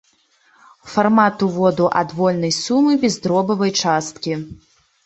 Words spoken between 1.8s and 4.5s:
адвольнай сумы без дробавай часткі.